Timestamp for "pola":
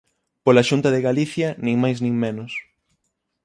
0.45-0.67